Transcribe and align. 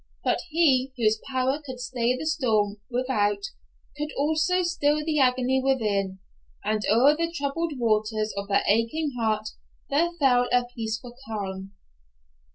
But 0.23 0.39
He, 0.49 0.93
whose 0.97 1.21
power 1.29 1.61
could 1.63 1.79
stay 1.79 2.17
the 2.17 2.25
storm 2.25 2.77
without, 2.89 3.45
could 3.95 4.09
also 4.17 4.63
still 4.63 5.05
the 5.05 5.19
agony 5.19 5.61
within, 5.63 6.17
and 6.65 6.83
o'er 6.89 7.15
the 7.15 7.31
troubled 7.31 7.73
waters 7.77 8.33
of 8.35 8.47
that 8.47 8.65
aching 8.67 9.11
heart 9.15 9.49
there 9.91 10.09
fell 10.13 10.47
a 10.51 10.65
peaceful 10.75 11.13
calm. 11.27 11.73